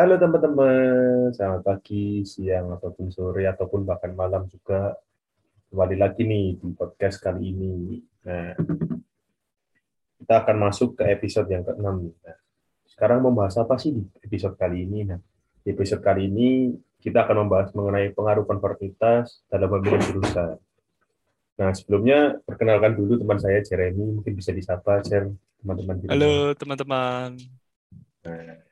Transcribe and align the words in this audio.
Halo 0.00 0.16
teman-teman, 0.16 1.28
selamat 1.28 1.60
pagi, 1.60 2.24
siang, 2.24 2.72
ataupun 2.72 3.12
sore, 3.12 3.44
ataupun 3.44 3.84
bahkan 3.84 4.16
malam 4.16 4.48
juga. 4.48 4.96
Kembali 5.68 6.00
lagi 6.00 6.24
nih 6.24 6.56
di 6.56 6.72
podcast 6.72 7.20
kali 7.20 7.52
ini. 7.52 8.00
Nah, 8.24 8.56
kita 10.16 10.34
akan 10.40 10.56
masuk 10.56 10.96
ke 10.96 11.04
episode 11.04 11.52
yang 11.52 11.68
ke-6. 11.68 11.84
Nah, 12.16 12.38
sekarang 12.88 13.20
membahas 13.20 13.60
apa 13.60 13.76
sih 13.76 13.92
di 13.92 14.00
episode 14.24 14.56
kali 14.56 14.88
ini? 14.88 15.04
Nah, 15.04 15.20
di 15.60 15.68
episode 15.68 16.00
kali 16.00 16.32
ini 16.32 16.72
kita 16.96 17.28
akan 17.28 17.44
membahas 17.44 17.68
mengenai 17.76 18.16
pengaruh 18.16 18.48
konformitas 18.48 19.44
dalam 19.52 19.68
memilih 19.68 20.00
jurusan. 20.00 20.56
Nah, 21.60 21.76
sebelumnya 21.76 22.40
perkenalkan 22.48 22.96
dulu 22.96 23.20
teman 23.20 23.36
saya 23.36 23.60
Jeremy, 23.60 24.16
mungkin 24.16 24.32
bisa 24.32 24.48
disapa, 24.56 25.04
Jer, 25.04 25.28
teman-teman. 25.60 26.08
Halo 26.08 26.56
teman-teman. 26.56 27.36
Nah, 28.24 28.69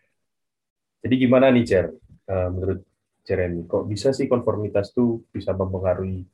jadi 1.02 1.14
gimana 1.14 1.48
nih, 1.54 1.64
Jer? 1.64 1.86
Uh, 2.28 2.48
menurut 2.52 2.80
Jeremy, 3.24 3.64
kok 3.64 3.84
bisa 3.88 4.10
sih 4.10 4.26
konformitas 4.26 4.90
tuh 4.92 5.24
bisa 5.30 5.52
mempengaruhi 5.52 6.24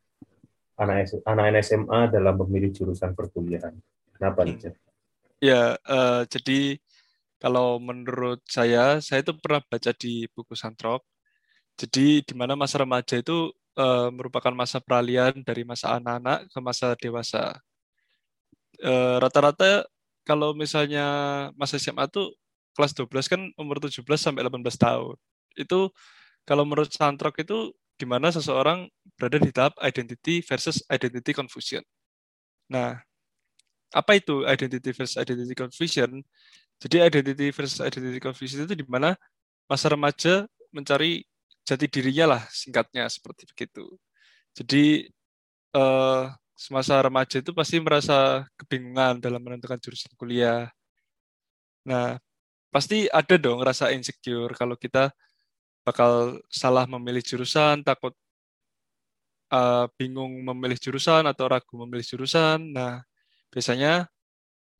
anak, 0.79 1.11
anak 1.27 1.63
SMA 1.63 2.11
dalam 2.11 2.35
memilih 2.47 2.71
jurusan 2.73 3.13
perkuliahan? 3.13 3.75
Kenapa 4.17 4.47
nih, 4.47 4.57
Jer? 4.59 4.75
Ya, 5.43 5.77
uh, 5.85 6.25
jadi 6.25 6.81
kalau 7.37 7.77
menurut 7.77 8.41
saya, 8.49 9.05
saya 9.05 9.21
itu 9.21 9.37
pernah 9.37 9.61
baca 9.61 9.93
di 9.93 10.25
buku 10.33 10.57
Santrok. 10.57 11.05
Jadi 11.77 12.23
di 12.23 12.35
mana 12.39 12.55
masa 12.55 12.81
remaja 12.81 13.19
itu 13.19 13.51
uh, 13.77 14.09
merupakan 14.15 14.55
masa 14.55 14.79
peralihan 14.79 15.35
dari 15.43 15.67
masa 15.67 15.99
anak-anak 15.99 16.49
ke 16.49 16.59
masa 16.63 16.95
dewasa. 16.97 17.59
Rata-rata 19.21 19.83
uh, 19.83 19.87
kalau 20.25 20.57
misalnya 20.57 21.07
masa 21.55 21.77
SMA 21.77 22.09
tuh 22.09 22.33
kelas 22.75 22.93
12 22.99 23.33
kan 23.33 23.41
umur 23.59 23.79
17 23.79 24.03
sampai 24.19 24.43
18 24.47 24.77
tahun. 24.77 25.17
Itu 25.55 25.91
kalau 26.45 26.67
menurut 26.69 26.91
Santrok 26.93 27.41
itu 27.41 27.73
gimana 27.97 28.29
seseorang 28.35 28.91
berada 29.17 29.39
di 29.39 29.51
tahap 29.55 29.75
identity 29.81 30.43
versus 30.43 30.83
identity 30.91 31.33
confusion. 31.33 31.83
Nah, 32.69 32.99
apa 33.95 34.19
itu 34.19 34.43
identity 34.45 34.91
versus 34.91 35.17
identity 35.17 35.55
confusion? 35.55 36.21
Jadi 36.83 36.97
identity 37.01 37.49
versus 37.55 37.79
identity 37.79 38.19
confusion 38.19 38.67
itu 38.67 38.75
di 38.75 38.87
mana 38.91 39.15
masa 39.71 39.87
remaja 39.95 40.45
mencari 40.75 41.23
jati 41.65 41.87
dirinya 41.89 42.37
lah 42.37 42.43
singkatnya 42.51 43.07
seperti 43.09 43.47
begitu. 43.49 43.87
Jadi 44.59 45.09
eh, 45.75 46.25
semasa 46.55 46.95
remaja 47.03 47.43
itu 47.43 47.51
pasti 47.55 47.79
merasa 47.83 48.47
kebingungan 48.59 49.19
dalam 49.23 49.43
menentukan 49.43 49.79
jurusan 49.83 50.13
kuliah. 50.19 50.71
Nah, 51.87 52.19
pasti 52.75 53.07
ada 53.07 53.39
dong 53.39 53.63
rasa 53.63 53.95
insecure 53.95 54.51
kalau 54.59 54.75
kita 54.75 55.15
bakal 55.87 56.43
salah 56.51 56.91
memilih 56.91 57.23
jurusan, 57.23 57.87
takut 57.87 58.11
uh, 59.55 59.87
bingung 59.95 60.43
memilih 60.43 60.79
jurusan 60.81 61.23
atau 61.31 61.47
ragu 61.47 61.75
memilih 61.87 62.03
jurusan. 62.03 62.59
Nah, 62.75 63.07
biasanya 63.53 64.11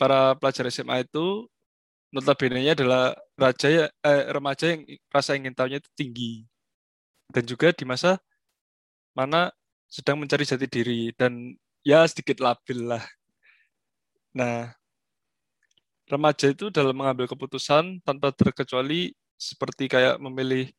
para 0.01 0.35
pelajar 0.35 0.67
SMA 0.75 1.07
itu 1.07 1.47
notabene-nya 2.11 2.75
adalah 2.79 3.15
raja 3.39 3.69
ya, 3.71 3.87
eh, 4.03 4.23
remaja 4.35 4.75
yang 4.75 4.83
rasa 5.15 5.39
ingin 5.39 5.55
tahunya 5.55 5.79
itu 5.83 5.91
tinggi. 5.95 6.33
Dan 7.31 7.45
juga 7.47 7.71
di 7.75 7.85
masa 7.87 8.19
mana 9.15 9.51
sedang 9.87 10.19
mencari 10.19 10.43
jati 10.47 10.67
diri 10.67 11.15
dan 11.15 11.55
ya 11.87 12.03
sedikit 12.11 12.43
labil 12.43 12.91
lah. 12.91 13.05
Nah, 14.35 14.75
remaja 16.09 16.53
itu 16.53 16.69
dalam 16.69 16.97
mengambil 16.97 17.27
keputusan 17.31 18.05
tanpa 18.05 18.33
terkecuali 18.35 19.13
seperti 19.41 19.89
kayak 19.91 20.21
memilih 20.21 20.71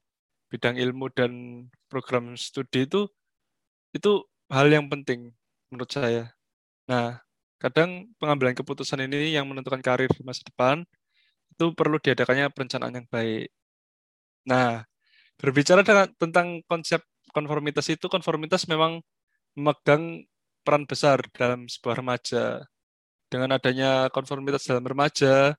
bidang 0.50 0.78
ilmu 0.78 1.10
dan 1.12 1.32
program 1.90 2.38
studi 2.38 2.86
itu 2.88 3.10
itu 3.96 4.24
hal 4.52 4.68
yang 4.70 4.86
penting 4.92 5.34
menurut 5.74 5.90
saya. 5.90 6.32
Nah, 6.90 7.20
kadang 7.58 8.12
pengambilan 8.22 8.54
keputusan 8.54 9.02
ini 9.08 9.34
yang 9.36 9.50
menentukan 9.50 9.82
karir 9.82 10.12
di 10.12 10.22
masa 10.22 10.46
depan 10.46 10.86
itu 11.56 11.72
perlu 11.74 11.98
diadakannya 12.02 12.52
perencanaan 12.52 12.94
yang 13.04 13.08
baik. 13.10 13.50
Nah, 14.46 14.86
berbicara 15.40 15.82
dengan, 15.82 16.08
tentang 16.20 16.48
konsep 16.70 17.02
konformitas 17.34 17.88
itu, 17.90 18.06
konformitas 18.12 18.68
memang 18.70 19.02
memegang 19.58 20.26
peran 20.66 20.86
besar 20.90 21.22
dalam 21.34 21.66
sebuah 21.70 22.02
remaja 22.04 22.66
dengan 23.30 23.58
adanya 23.58 24.08
konformitas 24.14 24.66
dalam 24.70 24.86
remaja 24.86 25.58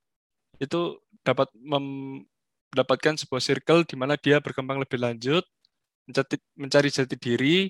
itu 0.62 0.96
dapat 1.26 1.50
mendapatkan 1.58 3.18
sebuah 3.18 3.42
circle 3.42 3.82
di 3.84 3.96
mana 3.98 4.14
dia 4.16 4.38
berkembang 4.38 4.78
lebih 4.80 5.02
lanjut, 5.02 5.44
mencari, 6.06 6.36
mencari 6.54 6.88
jati 6.88 7.16
diri 7.18 7.68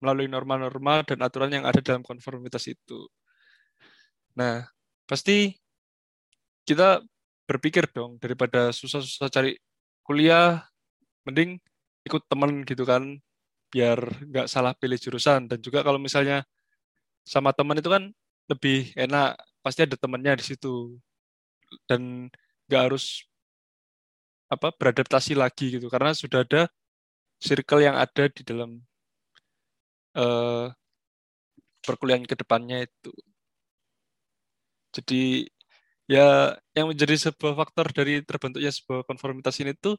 melalui 0.00 0.28
norma-norma 0.28 1.04
dan 1.04 1.20
aturan 1.24 1.52
yang 1.52 1.64
ada 1.64 1.80
dalam 1.80 2.04
konformitas 2.04 2.68
itu. 2.68 3.08
Nah, 4.36 4.68
pasti 5.08 5.56
kita 6.68 7.00
berpikir 7.46 7.88
dong 7.94 8.18
daripada 8.18 8.74
susah-susah 8.74 9.30
cari 9.30 9.56
kuliah, 10.02 10.66
mending 11.24 11.56
ikut 12.04 12.22
teman 12.28 12.66
gitu 12.66 12.84
kan, 12.84 13.16
biar 13.72 13.98
nggak 14.26 14.46
salah 14.50 14.74
pilih 14.76 14.98
jurusan. 14.98 15.48
Dan 15.48 15.62
juga 15.62 15.80
kalau 15.86 15.96
misalnya 15.96 16.44
sama 17.26 17.50
teman 17.56 17.78
itu 17.78 17.88
kan 17.90 18.12
lebih 18.50 18.94
enak. 18.96 19.38
Pasti 19.64 19.80
ada 19.86 19.96
temennya 19.98 20.38
di 20.38 20.44
situ. 20.46 20.98
Dan 21.90 22.30
nggak 22.70 22.82
harus 22.90 23.26
apa 24.46 24.70
beradaptasi 24.74 25.34
lagi 25.34 25.78
gitu. 25.78 25.86
Karena 25.90 26.14
sudah 26.14 26.46
ada 26.46 26.70
circle 27.42 27.82
yang 27.84 27.96
ada 27.98 28.24
di 28.30 28.42
dalam 28.46 28.80
uh, 30.16 30.70
perkuliahan 31.84 32.26
ke 32.26 32.34
depannya 32.38 32.86
itu. 32.86 33.12
Jadi 34.96 35.46
ya 36.10 36.54
yang 36.72 36.90
menjadi 36.90 37.30
sebuah 37.30 37.54
faktor 37.58 37.90
dari 37.90 38.22
terbentuknya 38.22 38.70
sebuah 38.70 39.02
konformitas 39.06 39.58
ini 39.62 39.74
tuh 39.74 39.98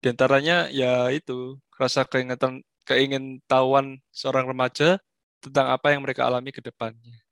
di 0.00 0.12
antaranya 0.12 0.68
ya 0.72 1.08
itu 1.12 1.60
rasa 1.80 2.04
keinginan 2.08 2.64
keingin 2.88 3.40
tahuan 3.48 4.00
seorang 4.12 4.48
remaja 4.48 5.00
tentang 5.40 5.72
apa 5.72 5.92
yang 5.92 6.00
mereka 6.04 6.28
alami 6.28 6.52
ke 6.52 6.60
depannya 6.64 7.23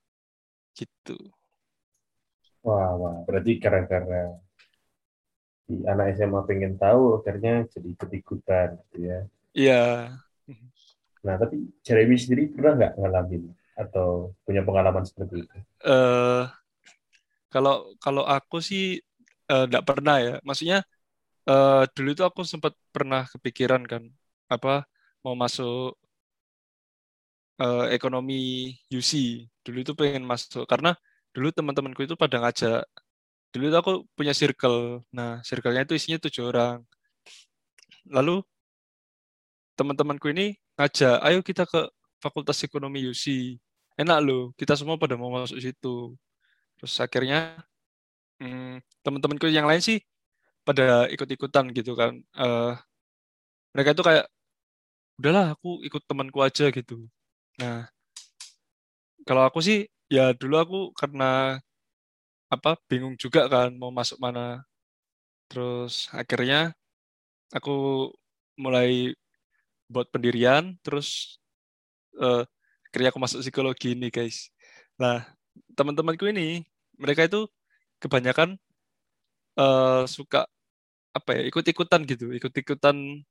gitu. 0.73 1.17
Wah, 2.63 2.95
wah, 2.95 3.17
berarti 3.27 3.59
gara-gara 3.59 4.33
di 5.63 5.79
anak 5.87 6.19
SMA 6.19 6.43
pengen 6.43 6.75
tahu, 6.75 7.23
akhirnya 7.23 7.63
jadi 7.71 7.87
ikut-ikutan, 7.95 8.79
gitu 8.91 8.97
ya. 9.07 9.19
Iya. 9.53 9.83
Nah, 11.23 11.35
tapi 11.39 11.71
Jeremy 11.87 12.19
sendiri 12.19 12.51
pernah 12.51 12.75
nggak 12.75 12.93
ngalamin 12.99 13.43
atau 13.79 14.35
punya 14.43 14.61
pengalaman 14.61 15.07
seperti 15.07 15.47
itu? 15.47 15.57
Uh, 15.81 16.51
kalau 17.47 17.95
kalau 18.03 18.27
aku 18.27 18.59
sih 18.59 18.99
nggak 19.47 19.83
uh, 19.83 19.87
pernah 19.87 20.17
ya. 20.19 20.35
Maksudnya 20.43 20.83
uh, 21.47 21.87
dulu 21.95 22.09
itu 22.11 22.23
aku 22.27 22.43
sempat 22.43 22.75
pernah 22.91 23.23
kepikiran 23.27 23.87
kan 23.87 24.03
apa 24.51 24.83
mau 25.23 25.33
masuk 25.33 25.95
uh, 27.63 27.85
ekonomi 27.95 28.75
UC 28.91 29.11
dulu 29.63 29.77
itu 29.83 29.93
pengen 29.95 30.23
masuk 30.27 30.67
karena 30.67 30.91
dulu 31.33 31.49
teman-temanku 31.55 32.03
itu 32.05 32.15
pada 32.19 32.37
ngajak. 32.43 32.83
Dulu 33.53 33.63
itu 33.69 33.77
aku 33.79 33.91
punya 34.17 34.33
circle. 34.35 35.05
Nah 35.15 35.39
circle-nya 35.47 35.87
itu 35.87 35.95
isinya 35.97 36.19
tujuh 36.21 36.43
orang. 36.51 36.83
Lalu 38.09 38.43
teman-temanku 39.79 40.27
ini 40.35 40.59
ngajak 40.77 41.17
ayo 41.25 41.39
kita 41.41 41.63
ke 41.65 41.89
fakultas 42.21 42.61
ekonomi 42.65 43.03
UC 43.09 43.57
enak 43.97 44.19
loh 44.25 44.43
kita 44.59 44.73
semua 44.77 44.97
pada 45.01 45.15
mau 45.17 45.31
masuk 45.33 45.57
situ. 45.63 46.17
Terus 46.77 46.93
akhirnya 46.99 47.63
hmm, 48.41 48.83
teman-temanku 49.05 49.47
yang 49.49 49.65
lain 49.69 49.81
sih 49.81 49.99
pada 50.67 51.07
ikut-ikutan 51.13 51.69
gitu 51.73 51.93
kan. 51.97 52.19
Uh, 52.35 52.75
mereka 53.73 53.97
itu 53.97 54.03
kayak 54.05 54.25
udahlah 55.17 55.53
aku 55.55 55.81
ikut 55.87 56.03
temanku 56.09 56.39
aja 56.41 56.69
gitu 56.73 57.09
nah 57.59 57.87
kalau 59.27 59.43
aku 59.47 59.59
sih 59.63 59.87
ya 60.11 60.35
dulu 60.35 60.55
aku 60.59 60.79
karena 60.99 61.59
apa 62.53 62.77
bingung 62.89 63.15
juga 63.17 63.49
kan 63.49 63.73
mau 63.73 63.89
masuk 63.89 64.17
mana. 64.21 64.61
Terus 65.49 66.09
akhirnya 66.13 66.73
aku 67.53 67.71
mulai 68.57 69.13
buat 69.89 70.07
pendirian 70.13 70.77
terus 70.85 71.37
uh, 72.21 72.45
akhirnya 72.89 73.09
aku 73.13 73.19
masuk 73.21 73.39
psikologi 73.41 73.97
ini 73.97 74.09
guys. 74.13 74.49
Nah 75.01 75.25
teman-temanku 75.77 76.29
ini 76.29 76.61
mereka 76.97 77.25
itu 77.25 77.49
kebanyakan 78.01 78.57
uh, 79.57 80.05
suka 80.05 80.45
apa 81.13 81.29
ya 81.37 81.41
ikut-ikutan 81.49 82.01
gitu 82.09 82.33
ikut-ikutan 82.33 83.21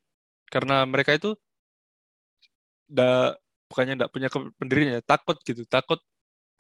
karena 0.47 0.87
mereka 0.87 1.19
itu 1.19 1.35
da, 2.87 3.35
bukannya 3.73 3.97
nggak 3.97 4.13
punya 4.13 4.29
pendirinya 4.61 5.01
takut 5.01 5.41
gitu 5.49 5.65
takut 5.65 5.99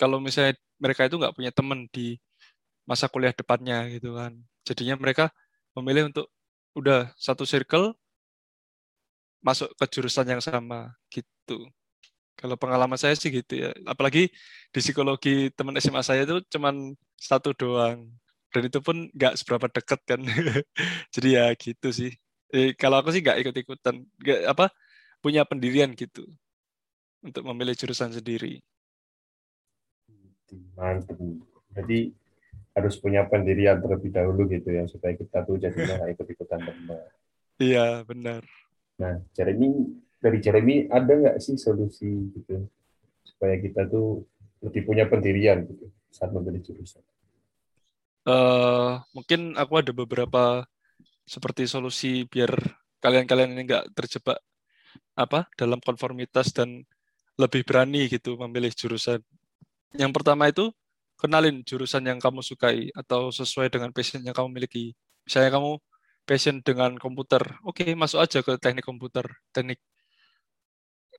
kalau 0.01 0.17
misalnya 0.19 0.57
mereka 0.81 1.05
itu 1.05 1.21
nggak 1.21 1.37
punya 1.37 1.53
teman 1.53 1.85
di 1.93 2.17
masa 2.89 3.07
kuliah 3.13 3.37
depannya 3.37 3.93
gitu 3.93 4.17
kan 4.17 4.33
jadinya 4.65 4.97
mereka 4.97 5.29
memilih 5.77 6.09
untuk 6.09 6.27
udah 6.73 7.13
satu 7.21 7.45
circle 7.45 7.93
masuk 9.43 9.69
ke 9.75 9.85
jurusan 9.99 10.27
yang 10.31 10.43
sama 10.43 10.95
gitu. 11.11 11.69
Kalau 12.39 12.57
pengalaman 12.57 12.97
saya 12.97 13.13
sih 13.19 13.29
gitu 13.29 13.69
ya. 13.69 13.71
Apalagi 13.85 14.31
di 14.73 14.79
psikologi 14.81 15.53
teman 15.53 15.77
SMA 15.83 16.01
saya 16.07 16.25
itu 16.25 16.41
cuman 16.49 16.95
satu 17.19 17.53
doang. 17.53 18.09
Dan 18.55 18.63
itu 18.71 18.79
pun 18.81 19.11
nggak 19.13 19.35
seberapa 19.37 19.67
deket 19.69 20.01
kan. 20.07 20.21
Jadi 21.15 21.29
ya 21.37 21.53
gitu 21.59 21.89
sih. 21.93 22.11
Eh, 22.55 22.73
kalau 22.79 23.03
aku 23.03 23.13
sih 23.13 23.21
nggak 23.21 23.39
ikut-ikutan. 23.47 24.07
Nggak, 24.23 24.41
apa 24.49 24.67
punya 25.23 25.43
pendirian 25.47 25.95
gitu 25.95 26.27
untuk 27.23 27.47
memilih 27.47 27.75
jurusan 27.79 28.11
sendiri. 28.11 28.61
Mantap. 30.77 31.17
Jadi 31.73 32.13
harus 32.73 32.95
punya 33.01 33.25
pendirian 33.29 33.81
terlebih 33.81 34.13
dahulu 34.13 34.49
gitu 34.49 34.69
ya 34.73 34.85
supaya 34.89 35.17
kita 35.17 35.45
tuh 35.45 35.57
jadinya 35.61 36.03
nggak 36.03 36.13
ikut-ikutan 36.19 36.61
teman. 36.61 37.01
Iya 37.61 38.05
benar. 38.05 38.43
Nah, 39.01 39.21
Jeremy 39.33 39.71
dari 40.23 40.39
Jeremy 40.41 40.89
ada 40.89 41.13
nggak 41.13 41.39
sih 41.41 41.57
solusi 41.57 42.33
gitu 42.33 42.69
supaya 43.25 43.59
kita 43.61 43.89
tuh 43.89 44.25
lebih 44.63 44.87
punya 44.87 45.05
pendirian 45.11 45.67
gitu 45.67 45.91
saat 46.09 46.31
memilih 46.31 46.63
jurusan? 46.63 47.03
Uh, 48.23 49.03
mungkin 49.11 49.59
aku 49.59 49.83
ada 49.83 49.91
beberapa 49.91 50.63
seperti 51.27 51.67
solusi 51.67 52.23
biar 52.31 52.55
kalian-kalian 53.03 53.59
ini 53.59 53.67
nggak 53.67 53.91
terjebak 53.99 54.39
apa 55.19 55.51
dalam 55.59 55.83
konformitas 55.83 56.55
dan 56.55 56.87
lebih 57.41 57.63
berani 57.69 58.09
gitu 58.11 58.37
memilih 58.41 58.73
jurusan. 58.75 59.21
Yang 59.97 60.13
pertama 60.17 60.49
itu 60.49 60.73
kenalin 61.21 61.63
jurusan 61.65 62.03
yang 62.05 62.19
kamu 62.19 62.41
sukai 62.45 62.91
atau 62.97 63.31
sesuai 63.33 63.69
dengan 63.73 63.91
passion 63.95 64.21
yang 64.25 64.37
kamu 64.37 64.49
miliki. 64.53 64.93
Misalnya 65.25 65.51
kamu 65.57 65.79
passion 66.29 66.57
dengan 66.63 66.97
komputer, 66.99 67.43
oke 67.67 67.83
okay, 67.83 67.95
masuk 67.99 68.23
aja 68.23 68.39
ke 68.47 68.53
teknik 68.63 68.85
komputer, 68.87 69.27
teknik 69.55 69.79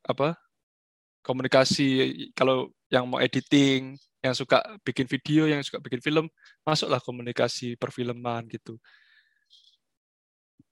apa 0.04 0.36
komunikasi 1.24 1.88
kalau 2.36 2.70
yang 2.92 3.08
mau 3.08 3.24
editing 3.24 3.96
yang 4.20 4.36
suka 4.36 4.60
bikin 4.84 5.08
video 5.08 5.48
yang 5.48 5.64
suka 5.64 5.80
bikin 5.80 6.04
film 6.04 6.28
masuklah 6.68 7.00
komunikasi 7.00 7.80
perfilman 7.80 8.44
gitu 8.52 8.76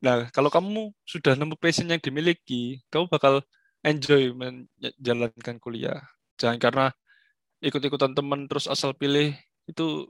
nah 0.03 0.27
kalau 0.35 0.51
kamu 0.51 0.91
sudah 1.07 1.39
nemu 1.39 1.55
passion 1.55 1.87
yang 1.87 2.01
dimiliki 2.03 2.83
kamu 2.91 3.07
bakal 3.07 3.39
enjoy 3.85 4.33
menjalankan 4.33 5.57
kuliah 5.61 5.99
jangan 6.37 6.57
karena 6.61 6.85
ikut-ikutan 7.61 8.13
teman 8.17 8.49
terus 8.49 8.65
asal 8.69 8.93
pilih 8.97 9.33
itu 9.69 10.09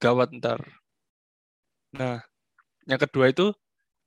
gawat 0.00 0.32
ntar 0.40 0.60
nah 1.92 2.22
yang 2.88 3.00
kedua 3.00 3.32
itu 3.32 3.52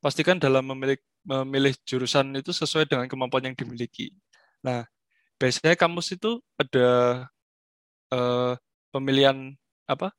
pastikan 0.04 0.38
dalam 0.42 0.66
memilih 0.66 1.00
memilih 1.24 1.74
jurusan 1.88 2.36
itu 2.36 2.52
sesuai 2.52 2.86
dengan 2.90 3.08
kemampuan 3.08 3.48
yang 3.48 3.56
dimiliki 3.56 4.12
Nah, 4.64 4.88
biasanya 5.40 5.76
kampus 5.76 6.16
itu 6.16 6.40
ada 6.56 6.88
uh, 8.16 8.56
pemilihan 8.96 9.54
apa? 9.86 10.10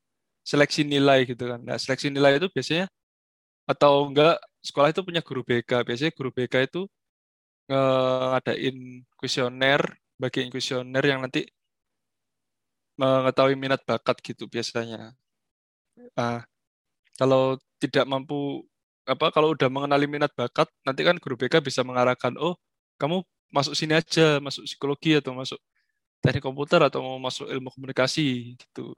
seleksi 0.45 0.85
nilai 0.85 1.25
gitu 1.25 1.41
kan. 1.49 1.61
Nah, 1.65 1.81
seleksi 1.81 2.13
nilai 2.13 2.37
itu 2.37 2.53
biasanya 2.53 2.85
atau 3.65 4.13
enggak 4.13 4.37
sekolah 4.61 4.93
itu 4.93 5.01
punya 5.01 5.25
guru 5.25 5.41
BK. 5.41 5.73
Biasanya 5.89 6.13
guru 6.13 6.31
BK 6.37 6.69
itu 6.69 6.85
ngadain 7.69 9.05
kuesioner, 9.19 9.81
bagian 10.21 10.49
kuesioner 10.53 11.05
yang 11.05 11.21
nanti 11.25 11.49
mengetahui 13.01 13.57
minat 13.59 13.83
bakat 13.89 14.17
gitu 14.23 14.47
biasanya. 14.47 15.17
Nah, 16.19 16.47
kalau 17.19 17.59
tidak 17.83 18.05
mampu 18.07 18.67
apa 19.05 19.29
kalau 19.35 19.53
udah 19.53 19.69
mengenali 19.69 20.07
minat 20.09 20.33
bakat, 20.33 20.69
nanti 20.87 21.03
kan 21.05 21.17
guru 21.21 21.37
BK 21.37 21.61
bisa 21.61 21.85
mengarahkan, 21.85 22.35
oh 22.41 22.57
kamu 22.97 23.23
masuk 23.53 23.75
sini 23.77 23.95
aja, 23.99 24.41
masuk 24.41 24.65
psikologi 24.67 25.19
atau 25.19 25.37
masuk 25.37 25.61
teknik 26.25 26.43
komputer 26.43 26.81
atau 26.83 27.01
mau 27.05 27.19
masuk 27.21 27.47
ilmu 27.53 27.69
komunikasi 27.75 28.57
gitu. 28.57 28.97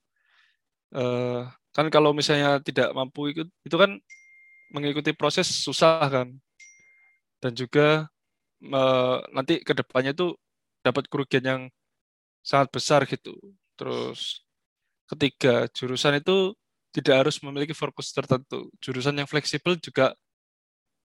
Uh, 0.95 1.45
kan 1.75 1.91
kalau 1.91 2.15
misalnya 2.15 2.63
tidak 2.63 2.95
mampu 2.95 3.35
ikut, 3.35 3.49
itu 3.67 3.77
kan 3.77 3.99
mengikuti 4.71 5.11
proses 5.13 5.49
susah 5.51 6.07
kan. 6.07 6.29
Dan 7.43 7.53
juga 7.53 8.09
uh, 8.73 9.21
nanti 9.33 9.61
ke 9.61 9.73
depannya 9.77 10.13
itu 10.17 10.37
dapat 10.85 11.11
kerugian 11.11 11.45
yang 11.45 11.63
sangat 12.47 12.69
besar 12.71 13.03
gitu. 13.11 13.35
Terus 13.75 14.47
ketiga, 15.11 15.67
jurusan 15.75 16.23
itu 16.23 16.55
tidak 16.95 17.27
harus 17.27 17.37
memiliki 17.45 17.75
fokus 17.77 18.15
tertentu. 18.15 18.71
Jurusan 18.81 19.19
yang 19.19 19.29
fleksibel 19.29 19.77
juga 19.77 20.17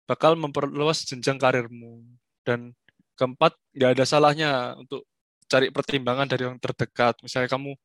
bakal 0.09 0.33
memperluas 0.39 1.05
jenjang 1.05 1.37
karirmu. 1.37 2.01
Dan 2.45 2.73
keempat 3.19 3.53
nggak 3.75 3.91
ada 3.99 4.05
salahnya 4.07 4.51
untuk 4.79 5.05
cari 5.51 5.69
pertimbangan 5.69 6.25
dari 6.29 6.47
yang 6.49 6.57
terdekat. 6.57 7.19
Misalnya 7.21 7.49
kamu 7.51 7.77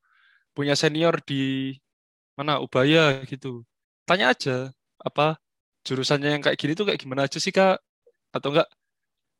punya 0.56 0.74
senior 0.78 1.20
di 1.24 1.74
mana? 2.38 2.62
Ubaya 2.62 3.20
gitu. 3.28 3.64
Tanya 4.08 4.32
aja 4.32 4.72
apa 5.00 5.36
jurusannya 5.84 6.28
yang 6.38 6.42
kayak 6.44 6.58
gini 6.60 6.72
tuh 6.76 6.88
kayak 6.88 7.00
gimana 7.00 7.28
aja 7.28 7.36
sih 7.40 7.52
kak? 7.52 7.80
Atau 8.32 8.54
enggak 8.54 8.68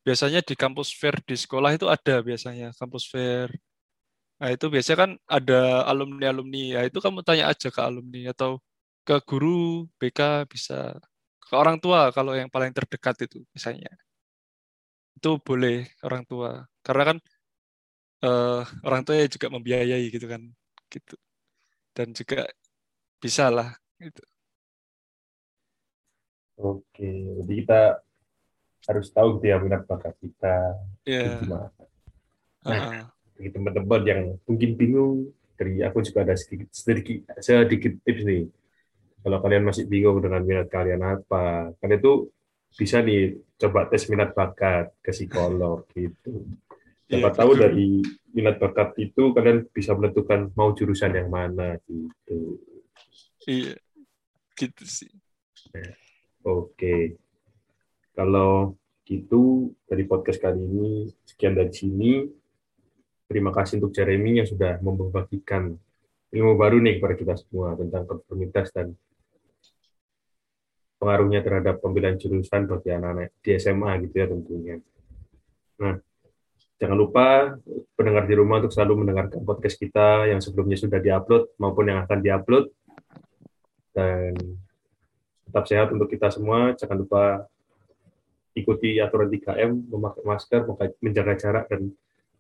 biasanya 0.07 0.41
di 0.49 0.55
kampus 0.63 0.89
fair 1.01 1.17
di 1.29 1.37
sekolah 1.37 1.71
itu 1.77 1.87
ada 1.95 2.15
biasanya 2.29 2.67
kampus 2.81 3.05
fair. 3.13 3.49
Nah 4.41 4.49
itu 4.55 4.67
biasanya 4.73 4.99
kan 5.05 5.11
ada 5.29 5.85
alumni 5.91 6.27
alumni 6.33 6.61
ya 6.75 6.81
itu 6.89 6.99
kamu 7.05 7.21
tanya 7.27 7.45
aja 7.53 7.69
ke 7.69 7.81
alumni 7.89 8.33
atau 8.33 8.51
ke 9.07 9.15
guru 9.29 9.87
BK 10.01 10.49
bisa. 10.53 10.97
Ke 11.45 11.55
orang 11.59 11.77
tua 11.83 12.09
kalau 12.17 12.33
yang 12.39 12.49
paling 12.55 12.73
terdekat 12.77 13.17
itu 13.27 13.39
misalnya 13.55 13.91
itu 15.17 15.31
boleh 15.47 15.77
orang 16.07 16.23
tua. 16.31 16.51
Karena 16.87 17.03
kan 17.15 17.17
uh, 18.25 18.63
orang 18.87 19.03
tua 19.05 19.15
ya 19.21 19.27
juga 19.29 19.47
membiayai 19.53 20.05
gitu 20.15 20.27
kan 20.33 20.43
gitu. 20.93 21.15
Dan 21.97 22.09
juga 22.17 22.49
bisa 23.23 23.53
lah 23.53 23.69
gitu. 24.01 24.23
Oke 26.61 27.09
jadi 27.41 27.53
kita 27.65 27.81
harus 28.89 29.07
tahu 29.13 29.39
gitu 29.39 29.53
ya 29.53 29.57
minat 29.61 29.85
bakat 29.85 30.15
kita 30.21 30.57
yeah. 31.05 31.41
gimana 31.43 31.69
nah 32.61 32.81
uh-uh. 32.81 33.05
bagi 33.37 33.51
teman-teman 33.53 34.03
yang 34.05 34.21
mungkin 34.45 34.71
bingung 34.77 35.15
dari 35.57 35.85
aku 35.85 36.01
juga 36.05 36.25
ada 36.25 36.35
sedikit 36.37 36.73
sedikit 36.73 37.25
sedikit 37.41 37.93
tips 38.05 38.23
nih 38.25 38.45
kalau 39.21 39.39
kalian 39.45 39.69
masih 39.69 39.85
bingung 39.85 40.21
dengan 40.25 40.41
minat 40.41 40.69
kalian 40.73 41.05
apa 41.05 41.73
kalian 41.81 42.01
itu 42.01 42.33
bisa 42.75 43.03
nih 43.03 43.37
coba 43.59 43.91
tes 43.91 44.07
minat 44.07 44.33
bakat 44.33 44.95
ke 45.03 45.11
psikolog 45.11 45.85
gitu. 45.97 46.47
Siapa 47.11 47.35
ya, 47.35 47.37
tahu 47.43 47.51
dari 47.59 47.99
minat 48.31 48.63
bakat 48.63 48.95
itu 49.03 49.35
kalian 49.35 49.67
bisa 49.75 49.99
menentukan 49.99 50.55
mau 50.55 50.71
jurusan 50.71 51.11
yang 51.11 51.27
mana 51.27 51.75
gitu. 51.91 52.63
Iya, 53.51 53.75
gitu 54.55 54.85
sih. 54.87 55.11
Ya. 55.75 55.91
Oke, 56.47 57.19
kalau 58.15 58.75
gitu 59.11 59.75
dari 59.91 60.07
podcast 60.07 60.39
kali 60.39 60.63
ini 60.63 61.11
sekian 61.27 61.59
dari 61.59 61.75
sini. 61.75 62.27
Terima 63.27 63.55
kasih 63.55 63.79
untuk 63.79 63.95
Jeremy 63.95 64.43
yang 64.43 64.49
sudah 64.49 64.83
membagikan 64.83 65.75
ilmu 66.31 66.55
baru 66.55 66.79
nih 66.79 66.99
kepada 66.99 67.15
kita 67.19 67.35
semua 67.39 67.75
tentang 67.75 68.07
konformitas 68.07 68.71
dan 68.71 68.95
pengaruhnya 71.03 71.43
terhadap 71.43 71.83
pemilihan 71.83 72.19
jurusan 72.19 72.71
bagi 72.71 72.91
anak-anak 72.95 73.35
di 73.43 73.51
SMA 73.59 73.91
gitu 74.07 74.15
ya 74.15 74.27
tentunya. 74.31 74.77
Nah, 75.81 75.97
jangan 76.77 76.97
lupa 76.99 77.57
pendengar 77.97 78.29
di 78.29 78.35
rumah 78.37 78.61
untuk 78.63 78.75
selalu 78.75 79.07
mendengarkan 79.07 79.43
podcast 79.43 79.81
kita 79.81 80.29
yang 80.31 80.39
sebelumnya 80.45 80.77
sudah 80.77 81.01
diupload 81.03 81.51
maupun 81.57 81.91
yang 81.91 81.99
akan 82.05 82.19
diupload. 82.21 82.71
Dan 83.91 84.39
tetap 85.51 85.65
sehat 85.67 85.89
untuk 85.91 86.07
kita 86.07 86.31
semua. 86.31 86.79
Jangan 86.79 86.97
lupa 87.01 87.50
ikuti 88.55 88.99
aturan 88.99 89.31
3M, 89.31 89.91
memakai 89.91 90.23
masker, 90.27 90.61
menjaga 91.01 91.35
jarak, 91.39 91.65
dan 91.71 91.91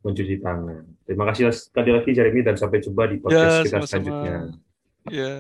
mencuci 0.00 0.40
tangan. 0.40 0.84
Terima 1.04 1.24
kasih 1.28 1.52
sekali 1.52 1.90
lagi 1.92 2.10
Jeremy 2.16 2.40
dan 2.40 2.56
sampai 2.56 2.80
jumpa 2.80 3.04
di 3.06 3.16
podcast 3.20 3.44
ya, 3.44 3.64
kita 3.64 3.68
sama 3.68 3.84
-sama. 3.84 3.90
selanjutnya. 3.90 4.36
Ya. 5.08 5.34